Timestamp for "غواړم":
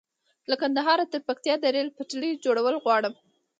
2.83-3.13